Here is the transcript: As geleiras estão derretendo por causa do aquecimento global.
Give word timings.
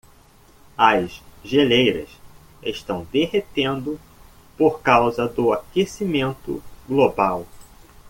As 0.79 1.21
geleiras 1.45 2.09
estão 2.63 3.05
derretendo 3.13 3.99
por 4.57 4.81
causa 4.81 5.27
do 5.27 5.53
aquecimento 5.53 6.63
global. 6.87 7.45